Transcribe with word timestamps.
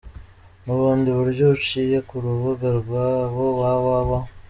N’ubundi 0.65 1.09
buryo 1.17 1.45
uciye 1.55 1.97
ku 2.07 2.15
rubuga 2.23 2.67
rwabo 2.81 3.43
www. 3.59 4.11